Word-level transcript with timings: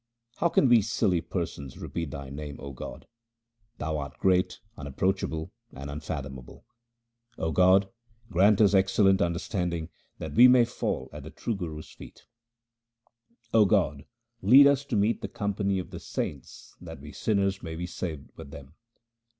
How 0.37 0.49
can 0.49 0.67
we 0.67 0.81
silly 0.81 1.21
persons 1.21 1.77
repeat 1.77 2.09
Thy 2.09 2.31
name, 2.31 2.55
O 2.59 2.71
God? 2.71 3.05
Thou 3.77 3.99
art 3.99 4.17
great, 4.17 4.59
unapproachable, 4.75 5.51
and 5.73 5.91
unfathomable. 5.91 6.65
O 7.37 7.51
God, 7.51 7.87
grant 8.31 8.59
us 8.61 8.73
excellent 8.73 9.21
understanding 9.21 9.89
that 10.17 10.33
we 10.33 10.47
may 10.47 10.65
fall 10.65 11.11
at 11.13 11.21
the 11.21 11.29
true 11.29 11.53
Guru's 11.55 11.91
feet! 11.91 12.25
O 13.53 13.63
God, 13.65 14.05
lead 14.41 14.65
us 14.65 14.83
to 14.85 14.95
meet 14.95 15.21
the 15.21 15.27
company 15.27 15.77
of 15.77 15.91
the 15.91 15.99
saints 15.99 16.75
that 16.81 16.99
we 16.99 17.11
sinners 17.11 17.61
may 17.61 17.75
be 17.75 17.85
saved 17.85 18.31
with 18.35 18.49
them 18.49 18.73